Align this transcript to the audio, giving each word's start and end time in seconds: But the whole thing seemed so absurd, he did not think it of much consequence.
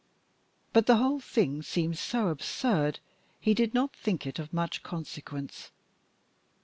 But 0.73 0.87
the 0.87 0.95
whole 0.95 1.19
thing 1.19 1.61
seemed 1.61 1.95
so 1.95 2.29
absurd, 2.29 2.97
he 3.39 3.53
did 3.53 3.75
not 3.75 3.95
think 3.95 4.25
it 4.25 4.39
of 4.39 4.51
much 4.51 4.81
consequence. 4.81 5.69